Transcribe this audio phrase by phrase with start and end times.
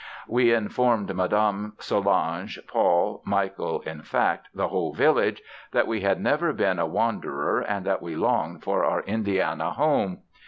[0.27, 5.43] We informed Madame, Solange, Paul, Michael, in fact, the whole village,
[5.73, 10.23] that we had never been a wanderer and that we longed for our Indiana home.